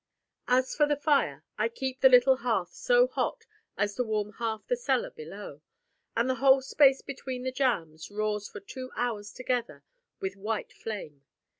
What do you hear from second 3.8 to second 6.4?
to warm half the cellar below, and the